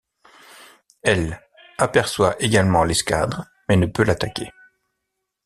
[1.03, 1.39] L'
[1.77, 4.49] aperçoit également l'escadre mais ne peut l'attaquer.